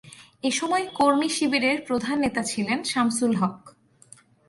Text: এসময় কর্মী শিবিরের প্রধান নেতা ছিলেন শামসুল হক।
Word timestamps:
এসময় 0.43 0.85
কর্মী 0.93 1.29
শিবিরের 1.29 1.77
প্রধান 1.87 2.15
নেতা 2.19 2.41
ছিলেন 2.43 2.79
শামসুল 2.83 3.33
হক। 3.35 3.59